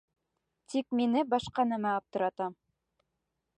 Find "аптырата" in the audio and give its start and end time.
1.99-2.51